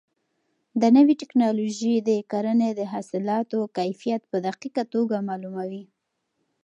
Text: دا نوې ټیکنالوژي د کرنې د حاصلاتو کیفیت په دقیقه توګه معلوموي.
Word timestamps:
دا 0.81 0.87
نوې 0.97 1.13
ټیکنالوژي 1.21 1.93
د 1.99 2.09
کرنې 2.31 2.69
د 2.75 2.81
حاصلاتو 2.93 3.59
کیفیت 3.77 4.21
په 4.31 4.37
دقیقه 4.47 4.83
توګه 4.93 5.15
معلوموي. 5.27 5.83